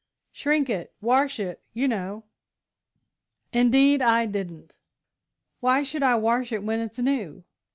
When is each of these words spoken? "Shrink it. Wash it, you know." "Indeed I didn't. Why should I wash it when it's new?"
"Shrink 0.31 0.67
it. 0.67 0.95
Wash 0.99 1.39
it, 1.39 1.61
you 1.75 1.87
know." 1.87 2.23
"Indeed 3.53 4.01
I 4.01 4.25
didn't. 4.25 4.77
Why 5.59 5.83
should 5.83 6.01
I 6.01 6.15
wash 6.15 6.51
it 6.51 6.63
when 6.63 6.79
it's 6.79 6.97
new?" 6.97 7.43